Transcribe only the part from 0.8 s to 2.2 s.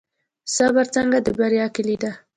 څنګه د بریا کیلي ده؟